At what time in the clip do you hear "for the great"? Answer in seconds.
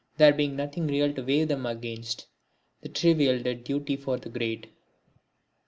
3.97-4.71